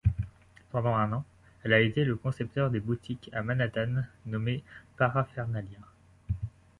[0.71, 1.23] Pendant un an,
[1.61, 4.63] elle a été le concepteur des boutiques à Manhattan nommées
[4.97, 5.77] Paraphernalia.